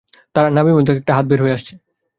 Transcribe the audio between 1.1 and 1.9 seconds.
হাত বের হয়ে আসছে।